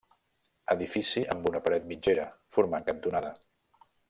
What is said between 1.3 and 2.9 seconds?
amb una paret mitgera, formant